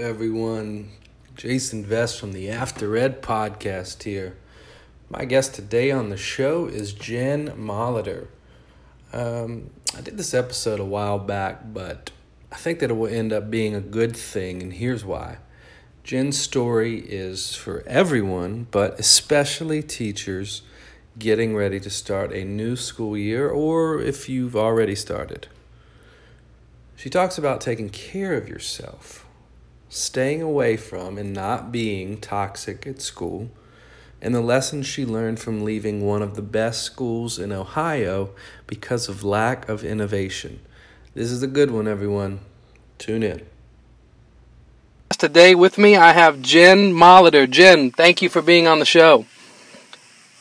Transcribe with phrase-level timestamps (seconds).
[0.00, 0.88] everyone?
[1.36, 4.34] Jason Vest from the After Ed podcast here.
[5.10, 8.28] My guest today on the show is Jen Molitor.
[9.12, 12.12] Um, I did this episode a while back, but
[12.50, 15.36] I think that it will end up being a good thing, and here's why.
[16.02, 20.62] Jen's story is for everyone, but especially teachers
[21.18, 25.48] getting ready to start a new school year or if you've already started.
[26.96, 29.26] She talks about taking care of yourself,
[29.90, 33.50] staying away from and not being toxic at school,
[34.22, 38.30] and the lessons she learned from leaving one of the best schools in Ohio
[38.66, 40.60] because of lack of innovation.
[41.12, 42.40] This is a good one, everyone.
[42.98, 43.42] Tune in.
[45.18, 47.50] Today with me, I have Jen Molitor.
[47.50, 49.26] Jen, thank you for being on the show.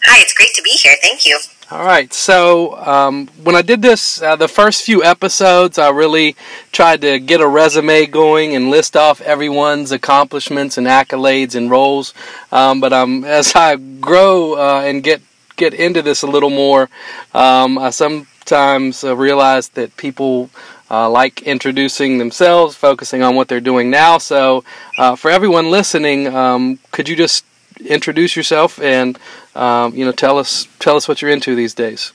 [0.03, 0.95] Hi, it's great to be here.
[1.02, 1.39] Thank you.
[1.71, 2.11] All right.
[2.11, 6.35] So um, when I did this, uh, the first few episodes, I really
[6.71, 12.15] tried to get a resume going and list off everyone's accomplishments and accolades and roles.
[12.51, 15.21] Um, but um, as I grow uh, and get
[15.57, 16.89] get into this a little more,
[17.35, 20.49] um, I sometimes uh, realize that people
[20.89, 24.17] uh, like introducing themselves, focusing on what they're doing now.
[24.17, 24.63] So,
[24.97, 27.45] uh, for everyone listening, um, could you just
[27.85, 29.17] introduce yourself and
[29.55, 32.13] um, you know tell us tell us what you're into these days?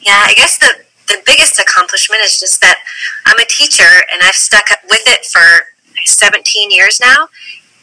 [0.00, 0.72] Yeah, I guess the
[1.08, 2.78] the biggest accomplishment is just that
[3.26, 5.66] I'm a teacher and I've stuck with it for
[6.04, 7.28] 17 years now,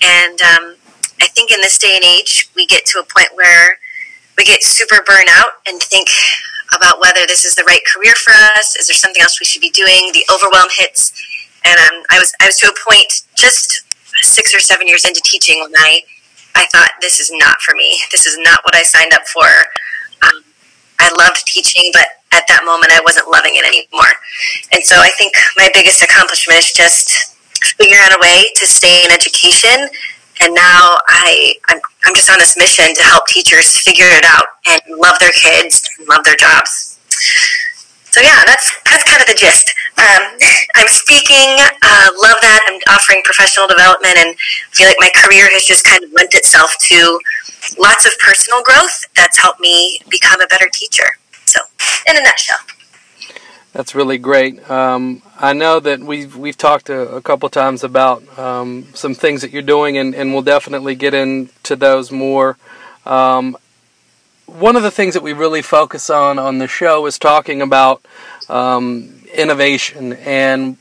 [0.02, 0.75] and um,
[1.22, 3.77] I think in this day and age we get to a point where
[4.38, 6.09] we get super burnt out and think
[6.75, 8.75] about whether this is the right career for us.
[8.75, 10.12] Is there something else we should be doing?
[10.13, 11.13] The overwhelm hits,
[11.63, 13.84] and um, I was I was to a point just
[14.22, 16.01] six or seven years into teaching when I
[16.55, 17.99] I thought this is not for me.
[18.11, 19.45] This is not what I signed up for.
[20.23, 20.43] Um,
[20.99, 24.11] I loved teaching, but at that moment I wasn't loving it anymore.
[24.71, 27.35] And so I think my biggest accomplishment is just
[27.77, 29.88] figuring out a way to stay in education.
[30.41, 34.45] And now I, I'm, I'm just on this mission to help teachers figure it out
[34.67, 36.99] and love their kids and love their jobs.
[38.15, 39.75] So yeah, that's that's kind of the gist.
[39.97, 40.39] Um,
[40.77, 42.63] I'm speaking, uh, love that.
[42.69, 44.39] I'm offering professional development, and
[44.71, 47.19] feel like my career has just kind of lent itself to
[47.77, 49.03] lots of personal growth.
[49.17, 51.17] That's helped me become a better teacher.
[51.43, 51.59] So,
[52.07, 52.59] in a nutshell.
[53.73, 54.69] That's really great.
[54.71, 59.41] Um, I know that we've we've talked a, a couple times about um, some things
[59.41, 62.57] that you're doing, and, and we'll definitely get into those more.
[63.05, 63.57] Um,
[64.45, 68.06] one of the things that we really focus on on the show is talking about
[68.50, 70.78] um, innovation and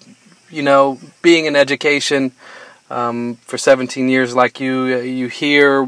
[0.50, 2.32] you know being in education
[2.90, 5.86] um, for 17 years like you you hear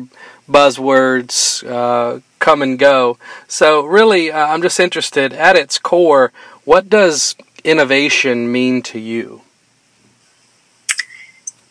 [0.49, 3.19] buzzwords uh, come and go.
[3.49, 6.33] So really uh, i'm just interested at its core
[6.65, 9.43] what does innovation mean to you?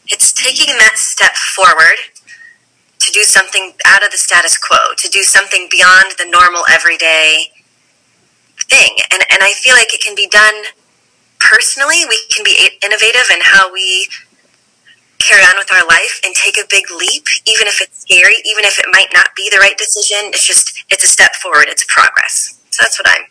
[0.07, 2.14] It's taking that step forward
[3.05, 7.53] to do something out of the status quo, to do something beyond the normal everyday
[8.69, 8.97] thing.
[9.13, 10.73] And, and I feel like it can be done
[11.39, 12.01] personally.
[12.09, 14.09] We can be innovative in how we
[15.19, 18.65] carry on with our life and take a big leap, even if it's scary, even
[18.65, 20.33] if it might not be the right decision.
[20.33, 21.65] It's just, it's a step forward.
[21.67, 22.59] It's progress.
[22.71, 23.25] So that's what I'm,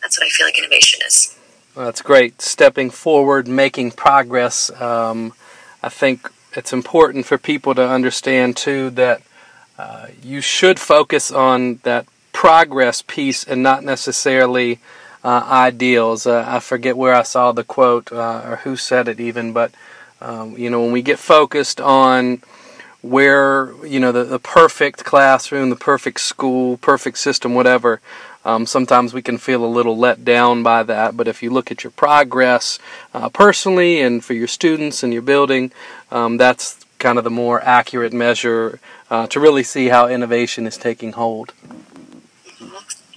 [0.00, 1.36] that's what I feel like innovation is.
[1.74, 2.40] Well, that's great.
[2.40, 4.70] Stepping forward, making progress.
[4.80, 5.32] Um,
[5.82, 9.22] I think it's important for people to understand too that
[9.78, 14.78] uh, you should focus on that progress piece and not necessarily
[15.24, 16.26] uh, ideals.
[16.26, 19.72] Uh, I forget where I saw the quote uh, or who said it even, but
[20.20, 22.42] um, you know when we get focused on
[23.02, 28.00] where you know the, the perfect classroom, the perfect school, perfect system, whatever.
[28.44, 31.70] Um, sometimes we can feel a little let down by that, but if you look
[31.70, 32.78] at your progress
[33.14, 35.70] uh, personally and for your students and your building,
[36.10, 40.76] um, that's kind of the more accurate measure uh, to really see how innovation is
[40.76, 41.52] taking hold.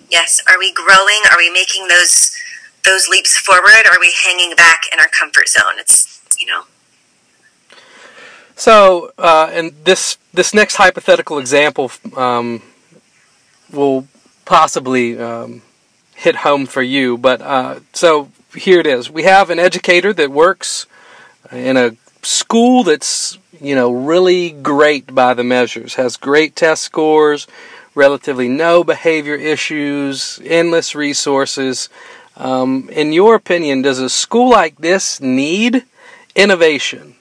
[0.09, 1.21] Yes, are we growing?
[1.31, 2.35] Are we making those
[2.83, 3.85] those leaps forward?
[3.85, 5.79] Or are we hanging back in our comfort zone?
[5.79, 6.63] It's you know.
[8.55, 12.61] So, uh, and this this next hypothetical example um,
[13.71, 14.07] will
[14.45, 15.61] possibly um,
[16.15, 17.17] hit home for you.
[17.17, 19.09] But uh, so here it is.
[19.09, 20.87] We have an educator that works
[21.51, 27.47] in a school that's you know really great by the measures, has great test scores,
[27.93, 31.89] relatively no behavior issues, endless resources.
[32.37, 35.85] Um, in your opinion, does a school like this need
[36.35, 37.14] innovation?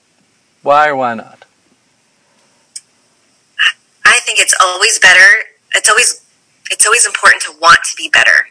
[0.65, 1.45] Why or why not?
[4.07, 5.53] I think it's always better.
[5.77, 6.25] It's always
[6.71, 8.49] it's always important to want to be better.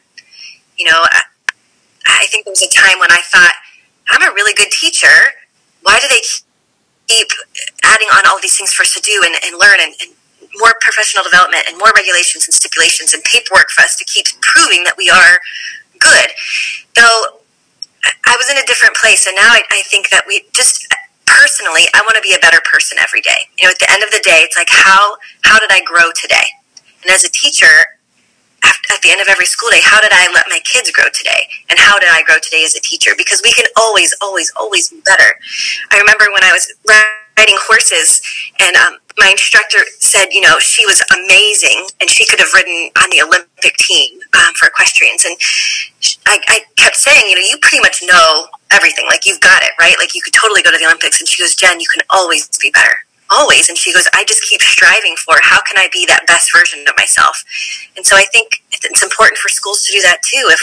[0.77, 1.21] You know, I,
[2.05, 3.53] I think there was a time when I thought
[4.11, 5.33] I'm a really good teacher.
[5.81, 6.21] Why do they
[7.07, 7.29] keep
[7.81, 10.13] adding on all these things for us to do and, and learn and, and
[10.61, 14.85] more professional development and more regulations and stipulations and paperwork for us to keep proving
[14.85, 15.41] that we are
[15.97, 16.29] good.
[16.93, 17.41] Though
[18.29, 20.85] I was in a different place, and now I, I think that we just
[21.33, 23.49] personally, I want to be a better person every day.
[23.59, 26.13] You know, at the end of the day, it's like how how did I grow
[26.13, 26.45] today?
[27.01, 27.99] And as a teacher,
[28.63, 31.49] at the end of every school day, how did I let my kids grow today?
[31.69, 33.11] And how did I grow today as a teacher?
[33.17, 35.35] Because we can always, always, always be better.
[35.91, 38.21] I remember when I was riding horses
[38.59, 42.89] and um, my instructor said, you know, she was amazing and she could have ridden
[43.01, 45.25] on the Olympic team um, for equestrians.
[45.25, 45.37] And
[46.25, 49.05] I, I kept saying, you know, you pretty much know everything.
[49.07, 49.95] Like, you've got it, right?
[49.99, 51.19] Like, you could totally go to the Olympics.
[51.19, 52.95] And she goes, Jen, you can always be better.
[53.29, 53.69] Always.
[53.69, 56.83] And she goes, I just keep striving for how can I be that best version
[56.87, 57.43] of myself?
[57.95, 60.45] And so I think it's important for schools to do that too.
[60.49, 60.61] If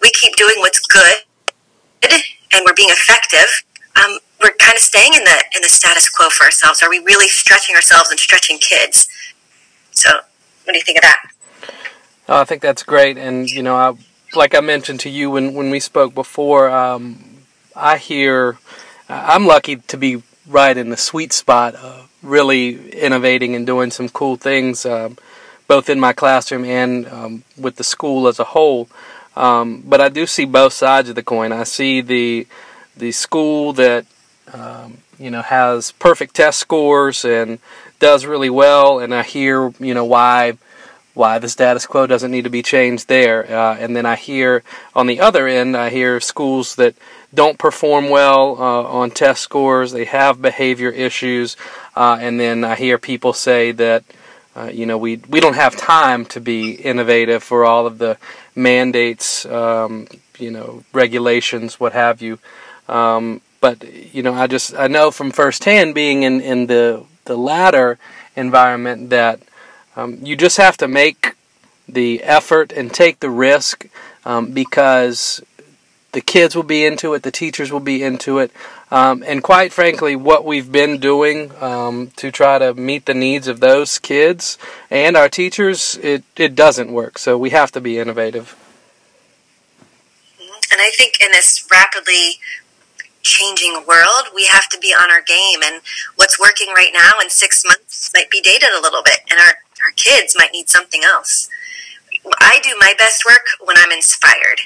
[0.00, 1.16] we keep doing what's good
[2.02, 3.64] and we're being effective,
[3.96, 6.82] um, we're kind of staying in the in the status quo for ourselves.
[6.82, 9.08] Are we really stretching ourselves and stretching kids?
[9.92, 10.10] So,
[10.64, 11.30] what do you think of that?
[12.28, 13.94] Oh, I think that's great, and you know, I,
[14.34, 17.44] like I mentioned to you when when we spoke before, um,
[17.76, 18.58] I hear
[19.08, 24.08] I'm lucky to be right in the sweet spot of really innovating and doing some
[24.08, 25.18] cool things, um,
[25.68, 28.88] both in my classroom and um, with the school as a whole.
[29.36, 31.52] Um, but I do see both sides of the coin.
[31.52, 32.46] I see the
[32.96, 34.06] the school that
[34.52, 37.58] um, you know has perfect test scores and
[37.98, 40.58] does really well, and I hear you know why
[41.14, 43.44] why the status quo doesn't need to be changed there.
[43.50, 44.62] Uh, and then I hear
[44.94, 46.94] on the other end, I hear schools that
[47.34, 51.56] don't perform well uh, on test scores, they have behavior issues,
[51.94, 54.04] uh, and then I hear people say that.
[54.54, 58.18] Uh, you know, we we don't have time to be innovative for all of the
[58.54, 60.06] mandates, um,
[60.38, 62.38] you know, regulations, what have you.
[62.86, 63.82] Um, but
[64.14, 67.98] you know, I just I know from firsthand being in in the the latter
[68.36, 69.40] environment that
[69.96, 71.36] um, you just have to make
[71.88, 73.86] the effort and take the risk
[74.26, 75.42] um, because
[76.10, 78.50] the kids will be into it, the teachers will be into it,
[78.90, 83.48] um, and quite frankly, what we've been doing um, to try to meet the needs
[83.48, 84.58] of those kids
[84.90, 87.16] and our teachers, it, it doesn't work.
[87.16, 88.54] So we have to be innovative.
[90.38, 92.38] And I think in this rapidly
[93.22, 95.60] changing world, we have to be on our game.
[95.64, 95.80] And
[96.16, 99.54] what's working right now in six months might be dated a little bit, and our,
[99.84, 101.48] our kids might need something else.
[102.40, 104.60] I do my best work when I'm inspired.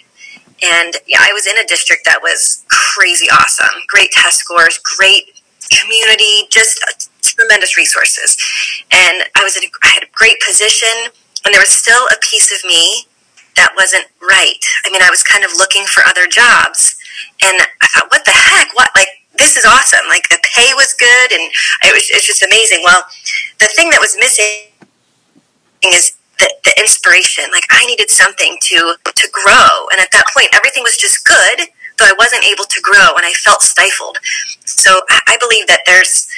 [0.62, 3.82] And yeah, I was in a district that was crazy awesome.
[3.88, 6.80] Great test scores, great community, just
[7.22, 8.36] tremendous resources.
[8.90, 11.12] And I was in a, I had a great position,
[11.44, 13.04] and there was still a piece of me
[13.56, 14.60] that wasn't right.
[14.84, 16.96] I mean, I was kind of looking for other jobs
[17.42, 18.74] and I thought, what the heck?
[18.74, 20.06] What like this is awesome.
[20.08, 21.44] Like the pay was good, and
[21.84, 22.82] it was it's just amazing.
[22.84, 23.04] Well,
[23.58, 24.72] the thing that was missing
[25.84, 27.44] is the, the inspiration.
[27.52, 31.68] Like I needed something to to grow, and at that point, everything was just good,
[31.98, 34.18] though I wasn't able to grow, and I felt stifled.
[34.64, 36.28] So I, I believe that there's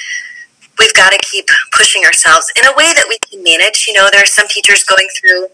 [0.79, 3.85] we've got to keep pushing ourselves in a way that we can manage.
[3.87, 5.47] You know, there are some teachers going through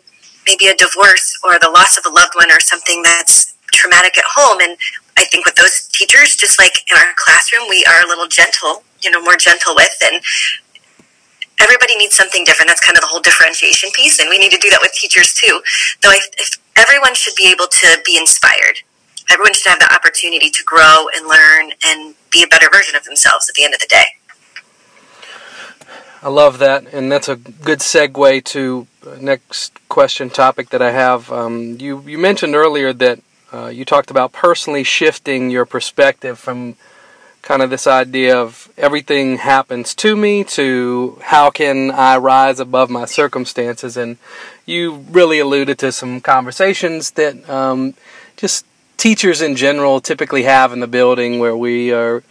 [0.45, 4.23] maybe a divorce or the loss of a loved one or something that's traumatic at
[4.35, 4.77] home and
[5.17, 8.83] I think with those teachers, just like in our classroom, we are a little gentle,
[9.01, 10.21] you know, more gentle with, and
[11.59, 12.69] everybody needs something different.
[12.69, 15.33] That's kind of the whole differentiation piece, and we need to do that with teachers
[15.33, 15.61] too.
[16.03, 18.83] Though I, if everyone should be able to be inspired,
[19.31, 23.03] everyone should have the opportunity to grow and learn and be a better version of
[23.05, 24.05] themselves at the end of the day.
[26.21, 28.87] I love that, and that's a good segue to
[29.21, 31.31] next question topic that I have.
[31.31, 33.19] Um, you you mentioned earlier that
[33.55, 36.75] uh, you talked about personally shifting your perspective from
[37.41, 42.89] kind of this idea of everything happens to me to how can I rise above
[42.89, 43.95] my circumstances.
[43.95, 44.17] And
[44.65, 47.93] you really alluded to some conversations that um,
[48.35, 48.65] just
[48.97, 52.23] teachers in general typically have in the building where we are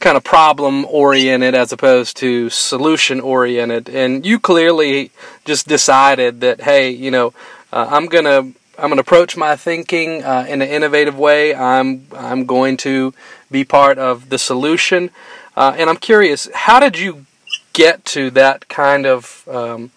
[0.00, 3.88] kind of problem oriented as opposed to solution oriented.
[3.88, 5.12] And you clearly
[5.44, 7.34] just decided that, hey, you know,
[7.72, 11.54] uh, I'm going to I'm going to approach my thinking uh, in an innovative way.
[11.54, 13.14] I'm I'm going to
[13.50, 15.10] be part of the solution,
[15.56, 17.24] uh, and I'm curious, how did you
[17.72, 19.90] get to that kind of um,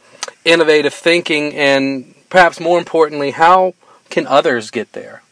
[0.46, 3.74] innovative thinking, and perhaps more importantly, how
[4.10, 5.24] can others get there?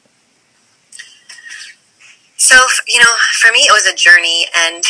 [2.36, 2.56] So
[2.88, 4.84] you know, for me, it was a journey, and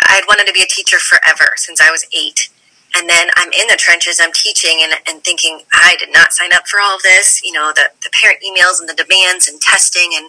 [0.00, 2.48] I had wanted to be a teacher forever since I was eight.
[2.96, 6.52] And then I'm in the trenches, I'm teaching and, and thinking, I did not sign
[6.52, 7.42] up for all of this.
[7.42, 10.28] You know, the, the parent emails and the demands and testing and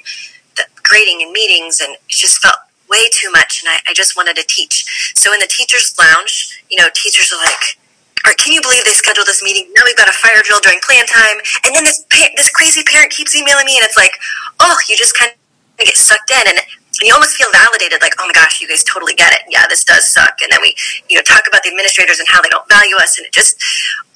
[0.58, 1.80] the grading and meetings.
[1.80, 2.58] And it just felt
[2.90, 3.62] way too much.
[3.64, 5.14] And I, I just wanted to teach.
[5.16, 7.78] So in the teacher's lounge, you know, teachers are like,
[8.26, 9.70] or can you believe they scheduled this meeting?
[9.78, 12.04] Now we've got a fire drill during plan time, and then this
[12.36, 14.18] this crazy parent keeps emailing me, and it's like,
[14.60, 16.58] oh, you just kind of get sucked in, and
[17.02, 19.42] you almost feel validated, like, oh my gosh, you guys totally get it.
[19.50, 20.38] Yeah, this does suck.
[20.42, 20.76] And then we,
[21.10, 23.58] you know, talk about the administrators and how they don't value us, and it just,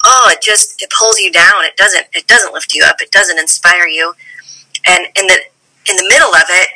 [0.04, 1.64] oh, it just it pulls you down.
[1.64, 3.00] It doesn't it doesn't lift you up.
[3.00, 4.14] It doesn't inspire you.
[4.86, 5.38] And in the
[5.88, 6.68] in the middle of it,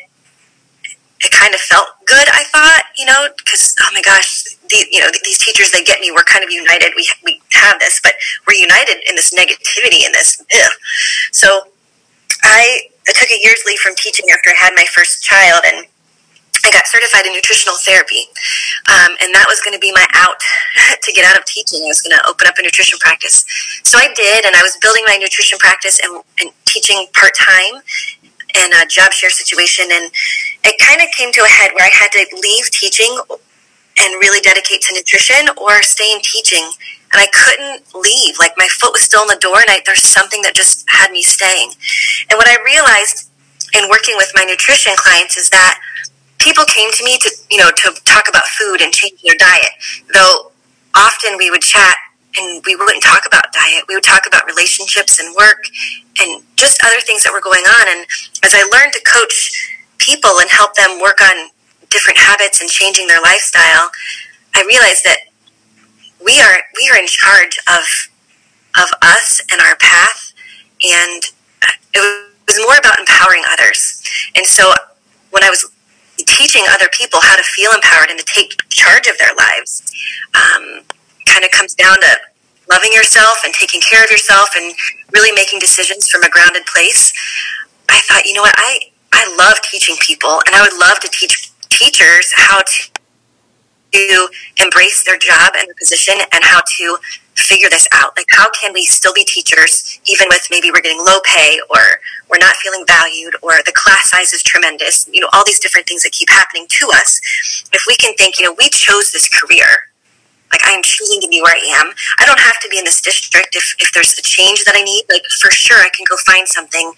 [1.25, 2.29] it kind of felt good.
[2.29, 6.01] I thought, you know, because oh my gosh, the, you know these teachers they get
[6.01, 6.11] me.
[6.11, 6.93] We're kind of united.
[6.97, 8.13] We we have this, but
[8.47, 10.43] we're united in this negativity in this.
[10.53, 10.73] Ugh.
[11.33, 11.69] So
[12.43, 15.87] I, I took a year's leave from teaching after I had my first child, and
[16.65, 18.25] I got certified in nutritional therapy,
[18.89, 20.41] um, and that was going to be my out
[21.05, 21.85] to get out of teaching.
[21.85, 23.45] I was going to open up a nutrition practice,
[23.85, 27.85] so I did, and I was building my nutrition practice and, and teaching part time
[28.57, 30.09] in a job share situation, and
[30.65, 33.13] it kind of came to a head where I had to leave teaching
[34.01, 36.65] and really dedicate to nutrition or stay in teaching.
[37.13, 38.41] And I couldn't leave.
[38.41, 41.13] Like my foot was still in the door, and I, there's something that just had
[41.13, 41.71] me staying.
[42.31, 43.31] And what I realized
[43.75, 45.79] in working with my nutrition clients is that
[46.45, 49.73] people came to me to you know to talk about food and change their diet.
[50.13, 50.53] Though
[50.95, 51.97] often we would chat
[52.37, 53.85] and we wouldn't talk about diet.
[53.89, 55.65] We would talk about relationships and work
[56.21, 57.89] and just other things that were going on.
[57.89, 58.07] And
[58.45, 61.49] as I learned to coach people and help them work on
[61.91, 63.91] different habits and changing their lifestyle,
[64.55, 65.19] I realized that
[66.25, 67.83] we are we are in charge of
[68.77, 70.35] of us and our path,
[70.85, 71.23] and
[71.95, 72.03] it
[72.47, 74.03] was more about empowering others.
[74.37, 74.75] And so
[75.31, 75.71] when I was
[76.27, 79.83] teaching other people how to feel empowered and to take charge of their lives,
[80.35, 80.83] um,
[81.27, 82.13] kind of comes down to
[82.69, 84.75] loving yourself and taking care of yourself and
[85.13, 87.13] really making decisions from a grounded place.
[87.89, 91.09] I thought, you know what, I I love teaching people, and I would love to
[91.09, 92.91] teach teachers how to
[93.93, 94.29] to
[94.61, 96.99] embrace their job and their position and how to
[97.37, 98.17] figure this out.
[98.17, 102.01] Like, how can we still be teachers, even with maybe we're getting low pay or
[102.31, 105.09] we're not feeling valued or the class size is tremendous?
[105.13, 107.21] You know, all these different things that keep happening to us.
[107.73, 109.91] If we can think, you know, we chose this career.
[110.53, 111.93] Like, I am choosing to be where I am.
[112.21, 114.83] I don't have to be in this district if, if there's a change that I
[114.83, 115.05] need.
[115.11, 116.93] Like, for sure, I can go find something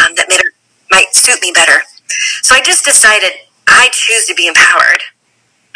[0.00, 0.38] um, that may,
[0.90, 1.82] might suit me better.
[2.42, 3.30] So I just decided
[3.66, 5.02] I choose to be empowered.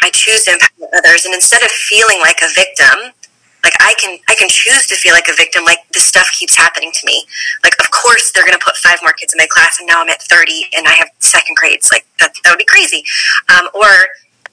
[0.01, 3.13] I choose to empower others, and instead of feeling like a victim,
[3.63, 5.63] like I can, I can choose to feel like a victim.
[5.63, 7.25] Like this stuff keeps happening to me.
[7.63, 10.01] Like of course they're going to put five more kids in my class, and now
[10.01, 11.89] I'm at thirty, and I have second grades.
[11.91, 13.03] Like that, that would be crazy.
[13.49, 13.89] Um, or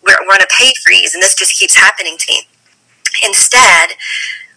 [0.02, 2.42] we're, we're on a pay freeze, and this just keeps happening to me.
[3.26, 3.90] Instead,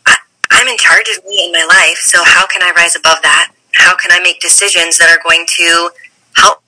[0.05, 0.17] I,
[0.51, 1.97] I'm in charge of me and my life.
[1.97, 3.51] So how can I rise above that?
[3.73, 5.89] How can I make decisions that are going to
[6.35, 6.63] help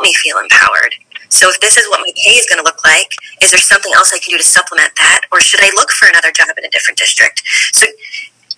[0.00, 0.94] me feel empowered?
[1.28, 3.92] So if this is what my pay is going to look like, is there something
[3.94, 5.22] else I can do to supplement that?
[5.32, 7.42] Or should I look for another job in a different district?
[7.72, 7.86] So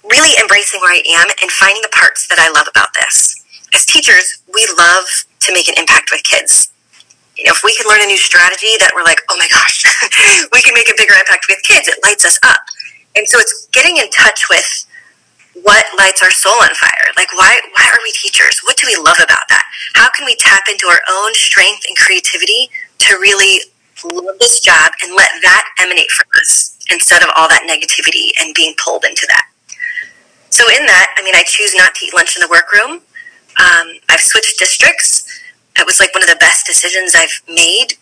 [0.05, 3.37] really embracing where I am and finding the parts that I love about this.
[3.75, 5.07] As teachers, we love
[5.47, 6.73] to make an impact with kids.
[7.37, 9.85] You know, if we can learn a new strategy that we're like, oh my gosh,
[10.53, 12.61] we can make a bigger impact with kids, it lights us up.
[13.17, 14.87] And so it's getting in touch with
[15.63, 17.09] what lights our soul on fire?
[17.17, 18.61] Like, why, why are we teachers?
[18.65, 19.65] What do we love about that?
[19.95, 23.61] How can we tap into our own strength and creativity to really
[24.05, 28.55] love this job and let that emanate from us instead of all that negativity and
[28.55, 29.47] being pulled into that?
[30.51, 33.03] So, in that, I mean, I choose not to eat lunch in the workroom.
[33.61, 35.27] Um, I've switched districts.
[35.77, 37.95] That was like one of the best decisions I've made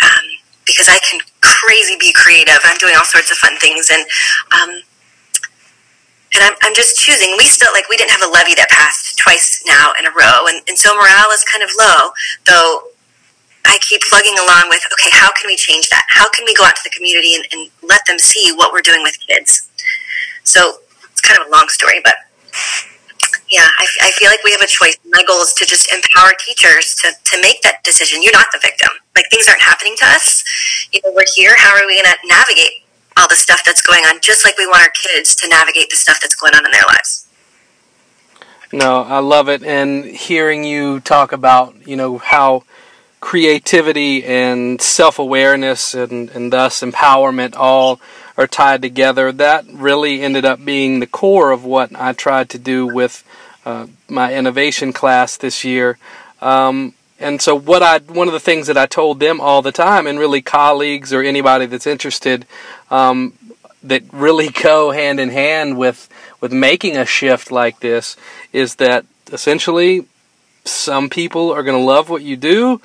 [0.00, 0.24] um,
[0.66, 2.58] because I can crazy be creative.
[2.64, 3.90] I'm doing all sorts of fun things.
[3.92, 4.04] And,
[4.52, 4.82] um,
[6.34, 7.34] and I'm, I'm just choosing.
[7.36, 10.48] We still, like, we didn't have a levy that passed twice now in a row.
[10.48, 12.10] And, and so morale is kind of low,
[12.46, 12.92] though
[13.64, 16.04] I keep plugging along with, okay, how can we change that?
[16.08, 18.82] How can we go out to the community and, and let them see what we're
[18.82, 19.68] doing with kids?
[20.44, 22.14] So it's kind of a long story, but
[23.52, 24.96] yeah, I, I feel like we have a choice.
[25.06, 28.22] My goal is to just empower teachers to, to make that decision.
[28.22, 28.88] You're not the victim.
[29.14, 30.42] Like things aren't happening to us.
[30.92, 31.54] You know, we're here.
[31.56, 32.81] How are we going to navigate
[33.16, 35.96] all the stuff that's going on, just like we want our kids to navigate the
[35.96, 37.26] stuff that's going on in their lives.
[38.72, 39.62] No, I love it.
[39.62, 42.64] And hearing you talk about, you know, how
[43.20, 48.00] creativity and self awareness and, and thus empowerment all
[48.36, 52.58] are tied together, that really ended up being the core of what I tried to
[52.58, 53.24] do with
[53.66, 55.98] uh, my innovation class this year.
[56.40, 59.70] Um, and so what I one of the things that I told them all the
[59.70, 62.46] time, and really colleagues or anybody that's interested,
[62.92, 63.32] um,
[63.82, 66.08] that really go hand in hand with
[66.40, 68.16] with making a shift like this,
[68.52, 70.06] is that essentially
[70.64, 72.80] some people are going to love what you do.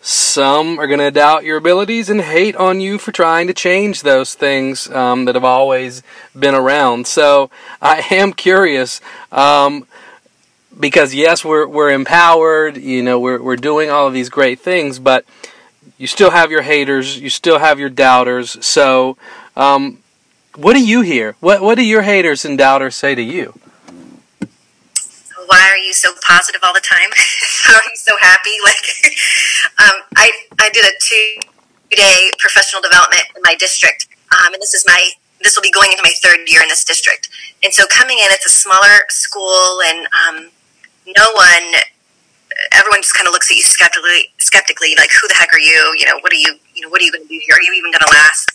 [0.00, 4.02] Some are going to doubt your abilities and hate on you for trying to change
[4.02, 6.02] those things um, that have always
[6.38, 7.06] been around.
[7.06, 7.50] So
[7.82, 9.00] I am curious.
[9.32, 9.86] Um,
[10.78, 12.76] because yes, we're we're empowered.
[12.76, 15.24] You know, we're we're doing all of these great things, but
[15.98, 17.18] you still have your haters.
[17.18, 18.64] You still have your doubters.
[18.64, 19.16] So,
[19.56, 19.98] um,
[20.54, 21.34] what do you hear?
[21.40, 23.58] What what do your haters and doubters say to you?
[25.46, 27.10] Why are you so positive all the time?
[27.68, 28.50] You so happy?
[28.64, 29.12] Like,
[29.78, 31.50] um, I I did a two
[31.90, 35.10] day professional development in my district, um, and this is my
[35.42, 37.28] this will be going into my third year in this district.
[37.62, 40.50] And so coming in, it's a smaller school, and um,
[41.06, 41.82] no one,
[42.72, 45.78] everyone just kind of looks at you skeptically, skeptically, like, who the heck are you?
[45.98, 47.54] You know, what are you, you know, what are you going to do here?
[47.54, 48.50] Are you even going to last?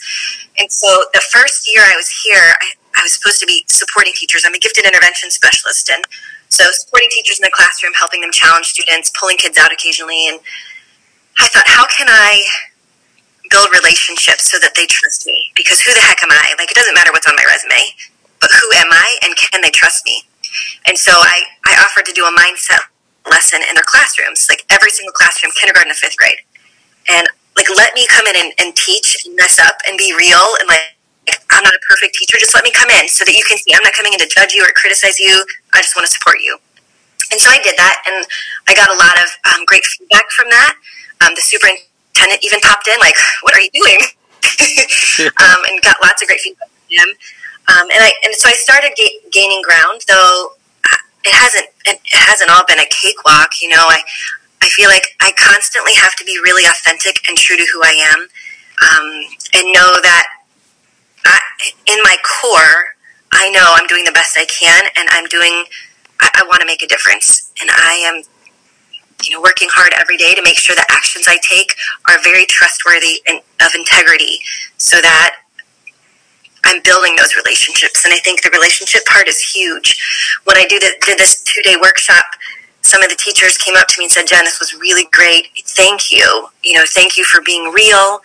[0.60, 2.67] And so the first year I was here, I,
[3.00, 4.43] I was supposed to be supporting teachers.
[4.45, 6.03] I'm a gifted intervention specialist, and
[6.50, 10.29] so supporting teachers in the classroom, helping them challenge students, pulling kids out occasionally.
[10.29, 10.39] And
[11.39, 12.43] I thought, how can I
[13.50, 15.50] build relationships so that they trust me?
[15.55, 16.53] Because who the heck am I?
[16.60, 17.81] Like, it doesn't matter what's on my resume,
[18.39, 20.22] but who am I, and can they trust me?
[20.86, 22.93] And so I, I offered to do a mindset
[23.30, 26.39] lesson in their classrooms, like every single classroom, kindergarten to fifth grade.
[27.10, 30.44] And like, let me come in and, and teach and mess up and be real
[30.60, 30.94] and like,
[31.51, 32.38] I'm not a perfect teacher.
[32.39, 34.27] Just let me come in so that you can see I'm not coming in to
[34.27, 35.46] judge you or criticize you.
[35.72, 36.58] I just want to support you.
[37.32, 38.25] And so I did that, and
[38.68, 40.75] I got a lot of um, great feedback from that.
[41.24, 44.01] Um, the superintendent even popped in, like, "What are you doing?"
[45.39, 47.09] um, and got lots of great feedback from him.
[47.72, 50.53] Um, and I and so I started ga- gaining ground, though
[51.24, 53.62] it hasn't it hasn't all been a cakewalk.
[53.62, 54.01] You know, I
[54.62, 57.96] I feel like I constantly have to be really authentic and true to who I
[58.14, 59.07] am, um,
[59.53, 60.27] and know that
[61.25, 61.40] I,
[61.88, 62.96] in my core,
[63.33, 65.66] I know I'm doing the best I can, and I'm doing.
[66.20, 68.24] I, I want to make a difference, and I am
[69.24, 71.75] you know, working hard every day to make sure the actions I take
[72.09, 74.40] are very trustworthy and of integrity
[74.77, 75.43] so that
[76.66, 78.06] I'm building those relationships.
[78.06, 79.98] And I think the relationship part is huge.
[80.46, 82.26] When I do the, did this two day workshop,
[82.82, 85.48] some of the teachers came up to me and said, Jen, this was really great.
[85.66, 86.48] Thank you.
[86.64, 88.22] You know, thank you for being real.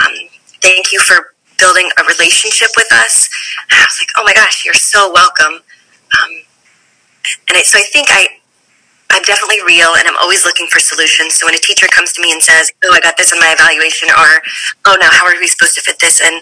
[0.00, 0.14] Um,
[0.62, 3.28] thank you for building a relationship with us.
[3.70, 5.60] And I was like, oh my gosh, you're so welcome.
[5.60, 6.32] Um,
[7.48, 8.28] and I, so I think I,
[9.10, 11.34] I'm definitely real and I'm always looking for solutions.
[11.34, 13.52] So when a teacher comes to me and says, Oh, I got this in my
[13.56, 14.40] evaluation, or
[14.86, 16.40] Oh, now how are we supposed to fit this in?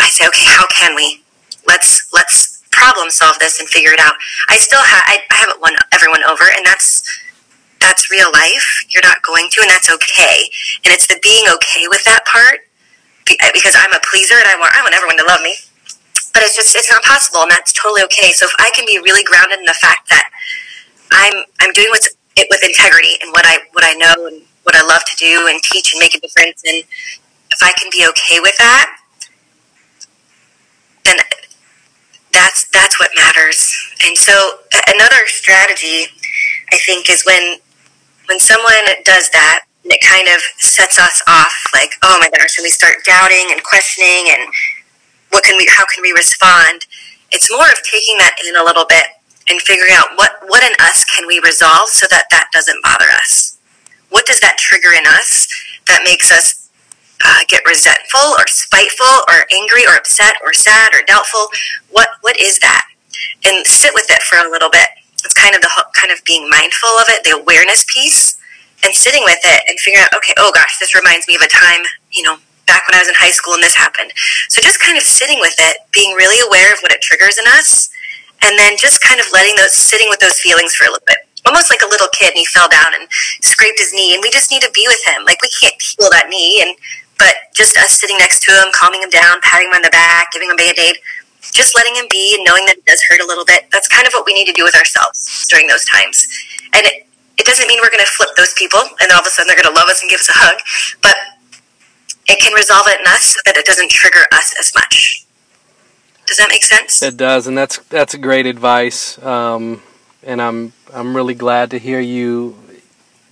[0.00, 1.22] I say, okay, how can we?
[1.66, 4.14] Let's let's problem solve this and figure it out.
[4.48, 7.02] I still have I, I haven't won everyone over, and that's
[7.80, 8.84] that's real life.
[8.92, 10.48] You're not going to, and that's okay.
[10.84, 12.66] And it's the being okay with that part
[13.30, 15.56] uh, because I'm a pleaser and I want I want everyone to love me.
[16.32, 18.32] But it's just it's not possible, and that's totally okay.
[18.32, 20.30] So if I can be really grounded in the fact that
[21.12, 24.76] I'm I'm doing what's it with integrity and what I what I know and what
[24.76, 26.84] I love to do and teach and make a difference, and
[27.50, 28.92] if I can be okay with that,
[31.06, 31.16] then
[32.32, 33.72] that's that's what matters.
[34.04, 34.60] And so
[34.94, 36.06] another strategy
[36.72, 37.58] I think is when
[38.26, 42.64] when someone does that, it kind of sets us off like, oh my gosh, and
[42.64, 44.52] we start doubting and questioning and
[45.30, 46.86] what can we how can we respond?
[47.30, 49.04] It's more of taking that in a little bit
[49.48, 53.06] and figuring out what what in us can we resolve so that that doesn't bother
[53.14, 53.58] us.
[54.10, 55.48] What does that trigger in us
[55.88, 56.55] that makes us
[57.26, 61.50] uh, get resentful or spiteful or angry or upset or sad or doubtful.
[61.90, 62.86] What what is that?
[63.44, 64.88] And sit with it for a little bit.
[65.24, 68.38] It's kind of the kind of being mindful of it, the awareness piece,
[68.84, 71.50] and sitting with it and figuring out, okay, oh gosh, this reminds me of a
[71.50, 74.12] time, you know, back when I was in high school and this happened.
[74.48, 77.44] So just kind of sitting with it, being really aware of what it triggers in
[77.58, 77.90] us,
[78.42, 81.26] and then just kind of letting those, sitting with those feelings for a little bit
[81.46, 83.06] almost like a little kid and he fell down and
[83.40, 86.10] scraped his knee and we just need to be with him like we can't heal
[86.10, 86.76] that knee and
[87.18, 90.32] but just us sitting next to him, calming him down, patting him on the back,
[90.32, 90.96] giving him a band aid,
[91.52, 93.66] just letting him be and knowing that it does hurt a little bit.
[93.72, 96.26] That's kind of what we need to do with ourselves during those times.
[96.74, 97.06] And it,
[97.38, 99.60] it doesn't mean we're going to flip those people and all of a sudden they're
[99.60, 100.60] going to love us and give us a hug,
[101.02, 101.16] but
[102.26, 105.26] it can resolve it in us so that it doesn't trigger us as much.
[106.26, 107.02] Does that make sense?
[107.02, 109.16] It does, and that's that's great advice.
[109.22, 109.80] Um,
[110.24, 112.58] and I'm I'm really glad to hear you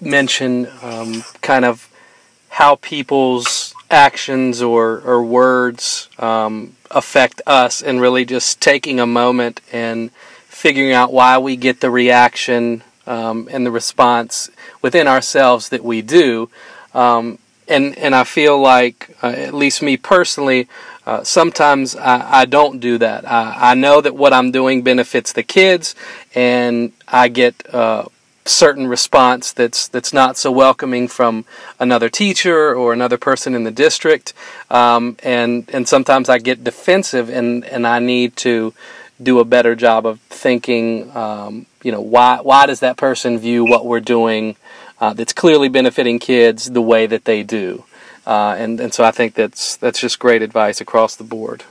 [0.01, 1.88] mention um, kind of
[2.51, 3.63] how people's
[3.94, 10.11] actions or, or words um, affect us and really just taking a moment and
[10.48, 14.50] figuring out why we get the reaction um, and the response
[14.83, 16.50] within ourselves that we do.
[16.92, 20.68] Um, and and I feel like, uh, at least me personally,
[21.07, 23.30] uh, sometimes I, I, don't do that.
[23.30, 25.94] I, I, know that what I'm doing benefits the kids,
[26.35, 28.07] and I get uh,
[28.46, 31.44] certain response that's that's not so welcoming from
[31.80, 34.33] another teacher or another person in the district,
[34.70, 38.74] um, and and sometimes I get defensive, and and I need to
[39.22, 41.14] do a better job of thinking.
[41.16, 44.57] Um, you know, why why does that person view what we're doing?
[45.00, 47.85] uh, that's clearly benefiting kids the way that they do.
[48.26, 51.64] Uh, and, and so I think that's, that's just great advice across the board.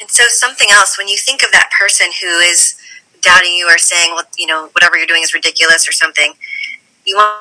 [0.00, 2.76] And so, something else, when you think of that person who is
[3.22, 6.34] doubting you or saying, well, you know, whatever you're doing is ridiculous or something,
[7.06, 7.38] you want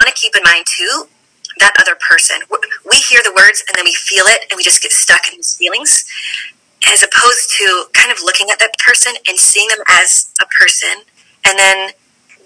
[0.00, 1.06] to keep in mind too
[1.58, 2.36] that other person.
[2.50, 5.36] We hear the words and then we feel it and we just get stuck in
[5.36, 6.08] these feelings,
[6.90, 11.04] as opposed to kind of looking at that person and seeing them as a person
[11.44, 11.90] and then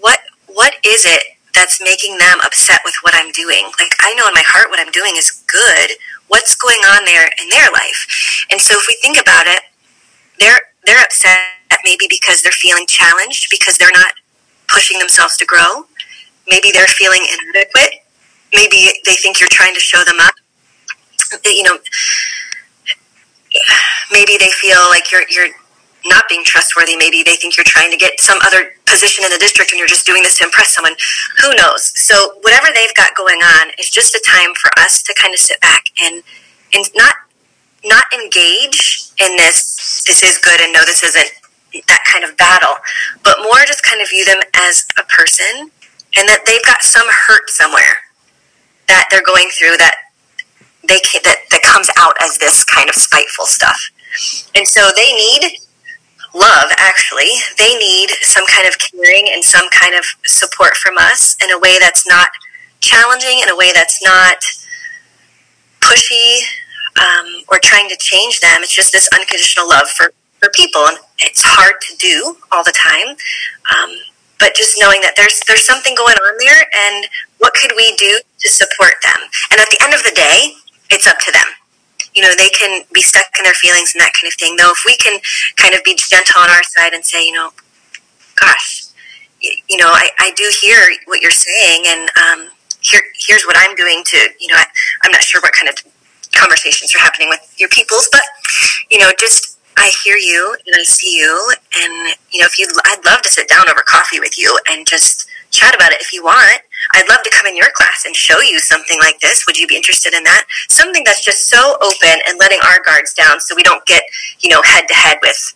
[0.01, 1.23] what what is it
[1.53, 3.65] that's making them upset with what I'm doing?
[3.79, 5.91] Like I know in my heart what I'm doing is good.
[6.27, 8.45] What's going on there in their life?
[8.51, 9.61] And so if we think about it,
[10.39, 14.13] they're they're upset maybe because they're feeling challenged because they're not
[14.67, 15.85] pushing themselves to grow.
[16.49, 18.03] Maybe they're feeling inadequate.
[18.53, 20.33] Maybe they think you're trying to show them up.
[21.45, 21.77] You know,
[24.11, 25.53] maybe they feel like you're you're
[26.05, 26.95] not being trustworthy.
[26.95, 29.87] Maybe they think you're trying to get some other position in the district and you're
[29.87, 30.95] just doing this to impress someone.
[31.43, 31.91] Who knows?
[31.99, 35.39] So whatever they've got going on is just a time for us to kind of
[35.39, 36.23] sit back and
[36.73, 37.15] and not
[37.85, 41.31] not engage in this this is good and no this isn't
[41.73, 42.75] that kind of battle,
[43.23, 45.71] but more just kind of view them as a person
[46.15, 48.07] and that they've got some hurt somewhere
[48.87, 49.95] that they're going through that
[50.87, 53.91] they can, that that comes out as this kind of spiteful stuff.
[54.55, 55.59] And so they need
[56.33, 57.29] love, actually.
[57.57, 61.59] They need some kind of caring and some kind of support from us in a
[61.59, 62.29] way that's not
[62.79, 64.37] challenging, in a way that's not
[65.81, 66.39] pushy
[66.99, 68.61] um, or trying to change them.
[68.61, 70.81] It's just this unconditional love for, for people.
[70.87, 73.15] And it's hard to do all the time.
[73.73, 73.91] Um,
[74.39, 78.21] but just knowing that there's there's something going on there and what could we do
[78.37, 79.17] to support them
[79.49, 80.53] and at the end of the day
[80.93, 81.49] it's up to them
[82.17, 84.55] you know, they can be stuck in their feelings and that kind of thing.
[84.57, 85.21] Though, if we can
[85.55, 87.51] kind of be gentle on our side and say, you know,
[88.41, 88.89] gosh,
[89.39, 92.49] you know, I, I do hear what you're saying, and um,
[92.81, 94.65] here, here's what I'm doing to, you know, I,
[95.03, 95.77] I'm not sure what kind of
[96.33, 98.23] conversations are happening with your peoples, but,
[98.89, 102.67] you know, just I hear you and I see you, and, you know, if you,
[102.85, 106.11] I'd love to sit down over coffee with you and just chat about it if
[106.11, 106.61] you want.
[106.93, 109.45] I'd love to come in your class and show you something like this.
[109.47, 110.45] Would you be interested in that?
[110.69, 114.03] Something that's just so open and letting our guards down so we don't get,
[114.39, 115.53] you know, head to head with,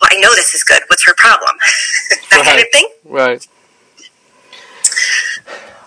[0.00, 0.82] well, I know this is good.
[0.88, 1.56] What's her problem?
[2.10, 2.44] that right.
[2.44, 2.88] kind of thing.
[3.04, 3.48] Right.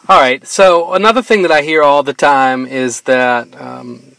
[0.10, 0.46] All right.
[0.48, 4.16] So another thing that I hear all the time is that, um,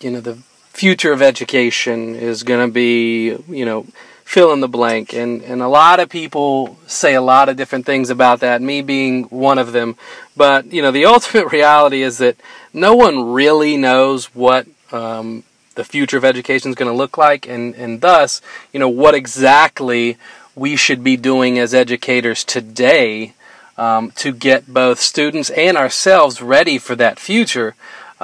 [0.00, 0.38] you know, the
[0.74, 3.86] future of education is going to be, you know,
[4.24, 5.14] fill in the blank.
[5.14, 8.82] And, and a lot of people say a lot of different things about that, me
[8.82, 9.96] being one of them.
[10.36, 12.36] But, you know, the ultimate reality is that
[12.72, 15.44] no one really knows what um,
[15.76, 19.14] the future of education is going to look like, and, and thus, you know, what
[19.14, 20.16] exactly
[20.56, 23.34] we should be doing as educators today
[23.76, 27.74] um, to get both students and ourselves ready for that future.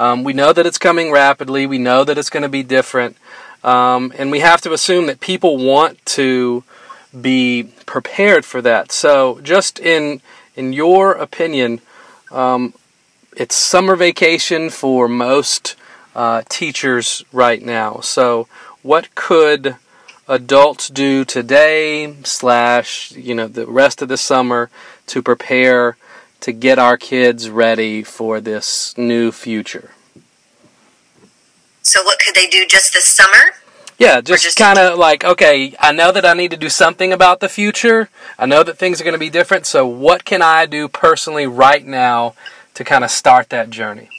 [0.01, 1.67] Um, we know that it's coming rapidly.
[1.67, 3.17] We know that it's going to be different.
[3.63, 6.63] Um, and we have to assume that people want to
[7.21, 8.91] be prepared for that.
[8.91, 10.21] So, just in
[10.55, 11.81] in your opinion,
[12.31, 12.73] um,
[13.37, 15.75] it's summer vacation for most
[16.15, 17.99] uh, teachers right now.
[17.99, 18.47] So,
[18.81, 19.75] what could
[20.27, 24.71] adults do today slash you know the rest of the summer
[25.05, 25.95] to prepare
[26.41, 29.91] to get our kids ready for this new future?
[31.81, 33.55] So, what could they do just this summer?
[33.97, 37.13] Yeah, just, just kind of like, okay, I know that I need to do something
[37.13, 38.09] about the future.
[38.39, 39.65] I know that things are going to be different.
[39.65, 42.33] So, what can I do personally right now
[42.73, 44.09] to kind of start that journey?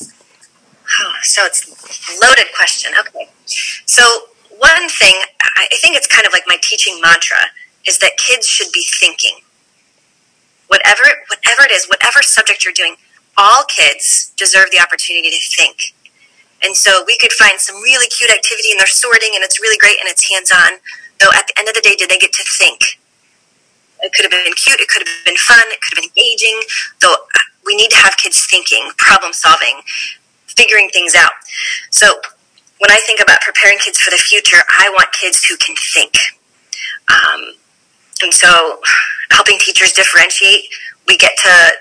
[0.00, 2.92] Oh, so it's a loaded question.
[3.00, 3.28] Okay.
[3.86, 4.04] So,
[4.58, 7.38] one thing, I think it's kind of like my teaching mantra,
[7.86, 9.38] is that kids should be thinking.
[10.68, 12.96] Whatever, whatever it is, whatever subject you're doing,
[13.36, 15.94] all kids deserve the opportunity to think.
[16.62, 19.78] And so we could find some really cute activity and they're sorting and it's really
[19.78, 20.80] great and it's hands on.
[21.20, 22.98] Though at the end of the day, did they get to think?
[24.00, 26.60] It could have been cute, it could have been fun, it could have been engaging.
[27.00, 27.16] Though
[27.66, 29.82] we need to have kids thinking, problem solving,
[30.46, 31.32] figuring things out.
[31.90, 32.20] So
[32.78, 36.14] when I think about preparing kids for the future, I want kids who can think.
[37.10, 37.54] Um,
[38.22, 38.80] and so
[39.30, 40.68] helping teachers differentiate,
[41.06, 41.72] we get to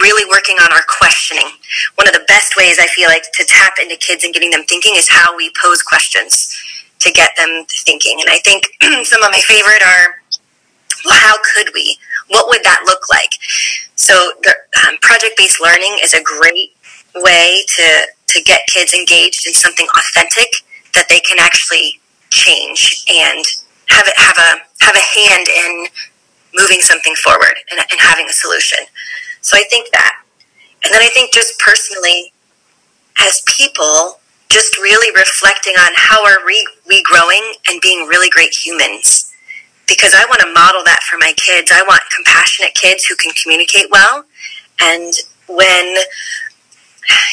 [0.00, 1.48] really working on our questioning.
[1.94, 4.64] One of the best ways I feel like to tap into kids and getting them
[4.64, 6.54] thinking is how we pose questions
[7.00, 8.20] to get them thinking.
[8.20, 8.66] And I think
[9.06, 10.20] some of my favorite are,
[11.04, 11.96] well, how could we?
[12.28, 13.30] What would that look like?
[13.94, 14.54] So the
[14.86, 16.76] um, project-based learning is a great
[17.16, 20.48] way to, to get kids engaged in something authentic
[20.94, 22.00] that they can actually
[22.30, 23.44] change and
[23.90, 25.88] have it have a have a hand in
[26.54, 28.78] moving something forward and, and having a solution.
[29.40, 30.22] So I think that.
[30.84, 32.32] And then I think just personally,
[33.18, 38.54] as people, just really reflecting on how are we, we growing and being really great
[38.54, 39.32] humans.
[39.86, 41.70] Because I want to model that for my kids.
[41.72, 44.24] I want compassionate kids who can communicate well.
[44.80, 45.12] And
[45.48, 45.96] when,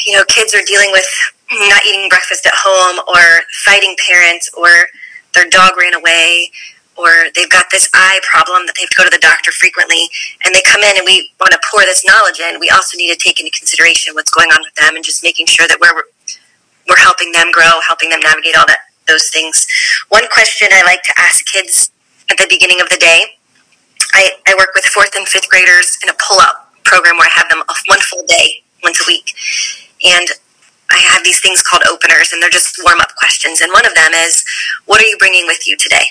[0.06, 1.08] you know, kids are dealing with
[1.52, 4.88] not eating breakfast at home or fighting parents or
[5.36, 6.52] their dog ran away
[6.98, 10.08] or they've got this eye problem that they have to go to the doctor frequently
[10.43, 13.12] and they come in and we want to pour this knowledge in we also need
[13.12, 15.93] to take into consideration what's going on with them and just making sure that we're
[16.88, 19.67] we're helping them grow helping them navigate all that those things.
[20.10, 21.91] One question i like to ask kids
[22.32, 23.38] at the beginning of the day
[24.13, 27.50] i, I work with fourth and fifth graders in a pull-up program where i have
[27.50, 29.34] them one full day once a week.
[30.06, 30.28] And
[30.91, 33.62] I have these things called openers, and they're just warm up questions.
[33.62, 34.45] And one of them is,
[34.86, 36.06] What are you bringing with you today?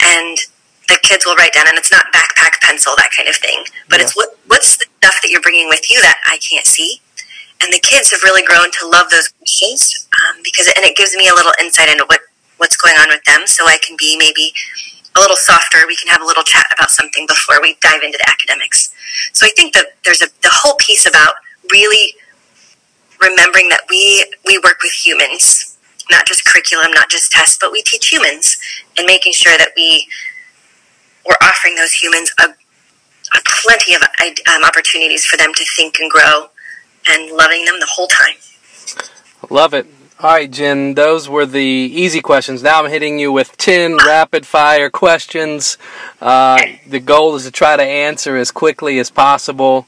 [0.00, 0.38] and
[0.88, 3.98] the kids will write down, and it's not backpack pencil that kind of thing, but
[3.98, 4.04] yeah.
[4.04, 7.00] it's what what's the stuff that you're bringing with you that I can't see,
[7.62, 11.16] and the kids have really grown to love those questions um, because and it gives
[11.16, 12.20] me a little insight into what
[12.58, 14.52] what's going on with them, so I can be maybe
[15.16, 15.86] a little softer.
[15.86, 18.92] We can have a little chat about something before we dive into the academics.
[19.32, 21.34] So I think that there's a the whole piece about
[21.72, 22.14] really
[23.24, 25.74] remembering that we we work with humans
[26.10, 28.56] not just curriculum, not just tests, but we teach humans
[28.98, 30.06] and making sure that we
[31.26, 36.10] we're offering those humans a, a plenty of um, opportunities for them to think and
[36.10, 36.48] grow
[37.06, 38.36] and loving them the whole time.
[39.50, 39.86] Love it.
[40.20, 42.62] All right, Jen, those were the easy questions.
[42.62, 45.76] Now I'm hitting you with 10 rapid fire questions.
[46.20, 49.86] Uh, the goal is to try to answer as quickly as possible.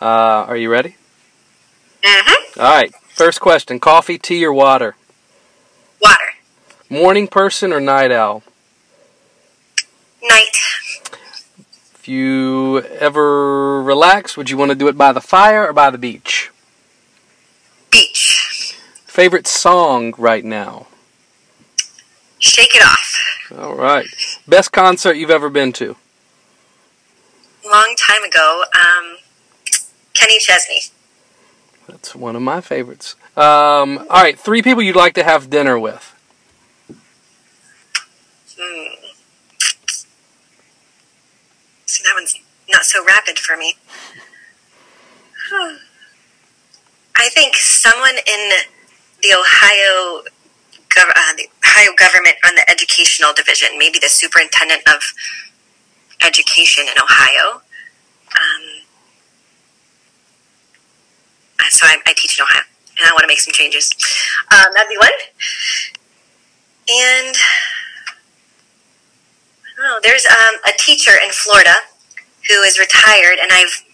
[0.00, 0.96] Uh, are you ready?
[2.02, 2.60] Mm-hmm.
[2.60, 2.94] All right.
[3.14, 4.96] First question coffee, tea, or water?
[6.02, 6.34] Water.
[6.88, 8.42] Morning person or night owl?
[10.22, 10.56] Night.
[11.94, 15.90] If you ever relax, would you want to do it by the fire or by
[15.90, 16.50] the beach?
[17.90, 18.76] Beach.
[19.06, 20.86] Favorite song right now?
[22.38, 23.52] Shake It Off.
[23.58, 24.06] All right.
[24.46, 25.96] Best concert you've ever been to?
[27.64, 28.62] Long time ago.
[28.74, 29.16] Um,
[30.14, 30.82] Kenny Chesney.
[31.88, 33.14] That's one of my favorites.
[33.36, 36.14] Um, all right, three people you'd like to have dinner with.
[38.58, 38.94] Hmm.
[41.86, 42.34] See, that one's
[42.68, 43.74] not so rapid for me.
[47.16, 48.50] I think someone in
[49.22, 50.22] the Ohio,
[50.98, 55.02] uh, the Ohio government on the educational division, maybe the superintendent of
[56.22, 57.62] education in Ohio.
[58.36, 58.65] Um,
[61.70, 62.62] so I, I teach in Ohio
[62.98, 63.92] and I want to make some changes.
[64.52, 65.16] Um, that'd be one.
[66.88, 67.34] And
[69.80, 71.74] oh, there's um, a teacher in Florida
[72.48, 73.84] who is retired, and I've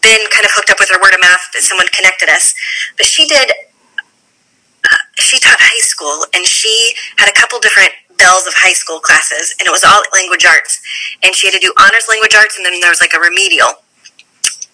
[0.00, 2.54] been kind of hooked up with her word of mouth that someone connected us.
[2.96, 3.50] But she did.
[3.50, 9.00] Uh, she taught high school, and she had a couple different bells of high school
[9.00, 10.80] classes, and it was all language arts.
[11.22, 13.82] And she had to do honors language arts, and then there was like a remedial.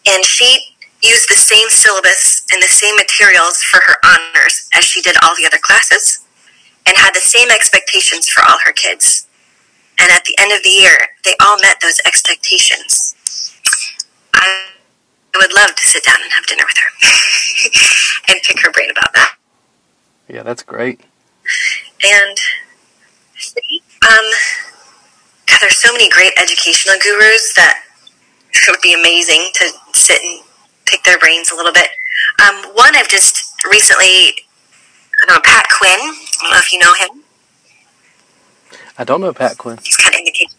[0.06, 0.75] And she
[1.08, 5.34] used the same syllabus and the same materials for her honors as she did all
[5.36, 6.26] the other classes
[6.86, 9.26] and had the same expectations for all her kids.
[9.98, 13.14] And at the end of the year, they all met those expectations.
[14.34, 14.66] I
[15.36, 16.90] would love to sit down and have dinner with her
[18.32, 19.36] and pick her brain about that.
[20.28, 21.00] Yeah, that's great.
[22.04, 22.38] And
[24.02, 24.26] um,
[25.46, 27.82] God, there's so many great educational gurus that
[28.52, 30.40] it would be amazing to sit and
[30.86, 31.88] pick their brains a little bit.
[32.42, 34.46] Um, one I've just recently,
[35.22, 36.00] I don't know, Pat Quinn.
[36.00, 37.22] I don't know if you know him.
[38.98, 39.78] I don't know Pat Quinn.
[39.82, 40.56] He's kind of indicating.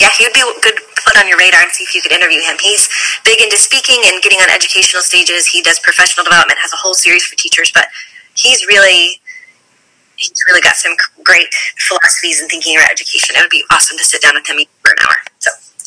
[0.00, 2.40] Yeah, he would be good put on your radar and see if you could interview
[2.40, 2.56] him.
[2.62, 2.88] He's
[3.24, 5.46] big into speaking and getting on educational stages.
[5.46, 7.86] He does professional development, has a whole series for teachers, but
[8.34, 9.20] he's really
[10.16, 10.94] he's really got some
[11.24, 11.48] great
[11.78, 13.34] philosophies and thinking about education.
[13.36, 15.16] It would be awesome to sit down with him for an hour.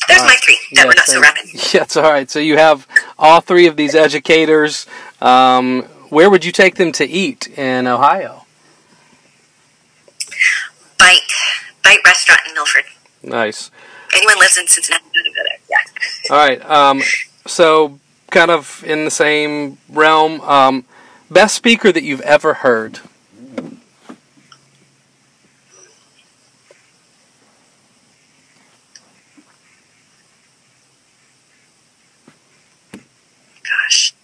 [0.08, 1.46] There's my three that yeah, were not so, rapid.
[1.74, 2.30] Yeah, it's all right.
[2.30, 2.86] So you have
[3.18, 4.86] all three of these educators.
[5.20, 8.46] Um, where would you take them to eat in Ohio?
[10.98, 11.18] Bite,
[11.82, 12.84] Bite Restaurant in Milford.
[13.22, 13.70] Nice.
[14.14, 15.58] Anyone lives in Cincinnati, go there.
[15.68, 15.76] Yeah.
[16.30, 16.64] All right.
[16.70, 17.02] Um,
[17.46, 17.98] so,
[18.30, 20.84] kind of in the same realm, um,
[21.30, 23.00] best speaker that you've ever heard.
[33.62, 34.14] Gosh.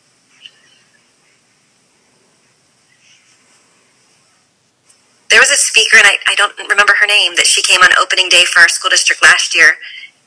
[5.33, 7.89] There was a speaker, and I, I don't remember her name, that she came on
[7.97, 9.81] opening day for our school district last year.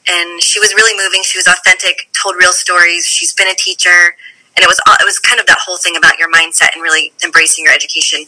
[0.10, 1.22] And she was really moving.
[1.22, 3.06] She was authentic, told real stories.
[3.06, 4.18] She's been a teacher.
[4.58, 6.82] And it was, all- it was kind of that whole thing about your mindset and
[6.82, 8.26] really embracing your education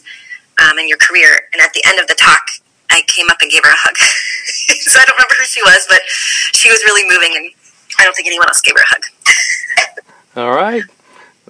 [0.62, 1.50] um, and your career.
[1.52, 2.46] And at the end of the talk,
[2.90, 3.96] I came up and gave her a hug.
[4.86, 7.50] so I don't remember who she was, but she was really moving, and
[7.98, 9.02] I don't think anyone else gave her a hug.
[10.36, 10.84] All right.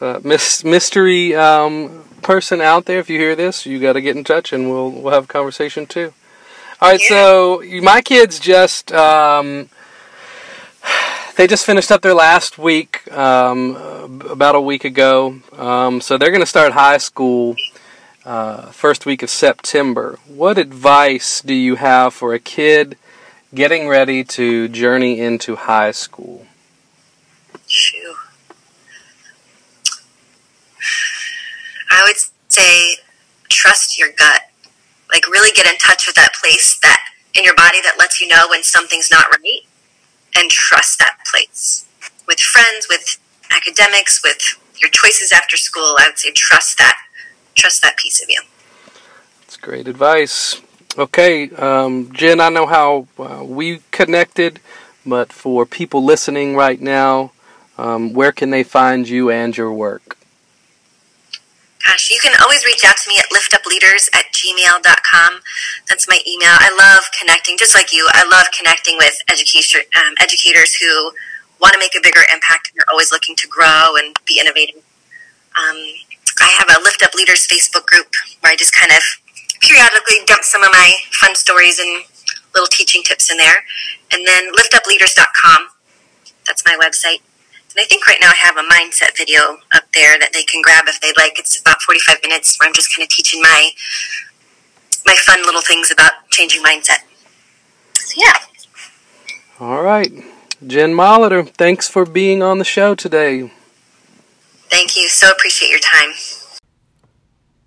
[0.01, 4.14] Uh, mis- mystery um, person out there, if you hear this, you got to get
[4.14, 6.12] in touch and we'll we'll have a conversation too.
[6.79, 7.09] All right, Yeah.
[7.09, 9.71] so my kids just um,
[11.37, 16.29] they just finished up their last week um, about a week ago, um, so they're
[16.31, 17.57] going to start high school
[18.27, 20.19] uh, first week of September.
[20.27, 22.99] What advice do you have for a kid
[23.55, 26.47] getting ready to journey into high school?
[27.67, 28.17] Shoo.
[31.90, 32.16] I would
[32.48, 32.96] say
[33.48, 34.42] trust your gut.
[35.11, 37.01] Like really get in touch with that place that
[37.35, 39.62] in your body that lets you know when something's not right
[40.37, 41.87] and trust that place.
[42.27, 43.18] With friends, with
[43.51, 46.96] academics, with your choices after school, I would say trust that.
[47.55, 48.42] Trust that piece of you.
[49.40, 50.61] That's great advice.
[50.96, 54.61] Okay, um, Jen, I know how uh, we connected,
[55.07, 57.33] but for people listening right now,
[57.77, 60.17] um, where can they find you and your work?
[61.88, 65.40] Gosh, you can always reach out to me at liftupleaders at gmail.com.
[65.88, 66.53] That's my email.
[66.53, 68.07] I love connecting, just like you.
[68.12, 71.12] I love connecting with education, um, educators who
[71.62, 74.85] want to make a bigger impact and are always looking to grow and be innovative.
[75.57, 75.81] Um,
[76.44, 79.01] I have a Lift Up Leaders Facebook group where I just kind of
[79.64, 82.05] periodically dump some of my fun stories and
[82.53, 83.64] little teaching tips in there.
[84.12, 85.72] And then liftupleaders.com.
[86.46, 87.24] That's my website.
[87.79, 89.41] And I think right now I have a mindset video
[89.73, 91.38] up there that they can grab if they'd like.
[91.38, 93.71] It's about 45 minutes where I'm just kind of teaching my
[95.07, 97.05] my fun little things about changing mindset.
[97.95, 98.33] So yeah,
[99.61, 100.11] All right,
[100.67, 103.53] Jen Molitor, thanks for being on the show today.
[104.71, 105.09] thank you.
[105.09, 106.11] So appreciate your time.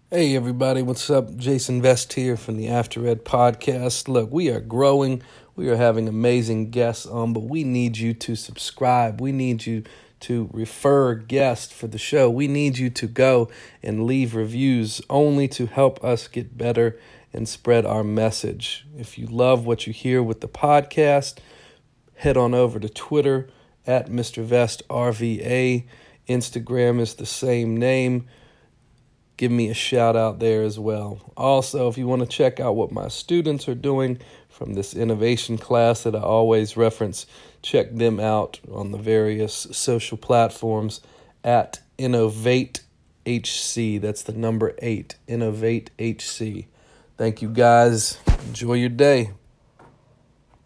[0.09, 1.37] Hey everybody, what's up?
[1.37, 4.09] Jason Vest here from the After Ed podcast.
[4.09, 5.23] Look, we are growing.
[5.55, 9.19] We are having amazing guests on, but we need you to subscribe.
[9.19, 9.83] We need you
[10.21, 12.29] to refer guests for the show.
[12.29, 13.49] We need you to go
[13.83, 16.99] and leave reviews only to help us get better
[17.33, 18.85] and spread our message.
[18.97, 21.37] If you love what you hear with the podcast,
[22.15, 23.49] head on over to Twitter
[23.87, 24.43] at Mr.
[24.43, 25.85] Vest RVA.
[26.29, 28.27] Instagram is the same name
[29.41, 31.19] give me a shout out there as well.
[31.35, 34.19] Also, if you want to check out what my students are doing
[34.61, 37.25] from this innovation class that I always reference,
[37.63, 41.01] check them out on the various social platforms
[41.43, 42.81] at Innovate
[43.25, 43.99] HC.
[43.99, 46.67] That's the number eight, Innovate HC.
[47.17, 48.19] Thank you guys.
[48.49, 49.31] Enjoy your day.